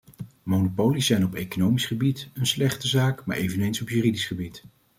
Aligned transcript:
Monopolies 0.43 1.05
zijn 1.05 1.23
op 1.25 1.35
economisch 1.35 1.85
gebied 1.85 2.29
een 2.33 2.45
slechte 2.47 2.87
zaak 2.87 3.25
maar 3.25 3.37
eveneens 3.37 3.81
op 3.81 3.89
juridisch 3.89 4.25
gebied. 4.25 4.63